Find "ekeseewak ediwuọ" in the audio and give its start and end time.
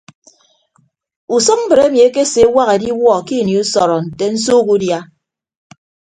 2.07-3.15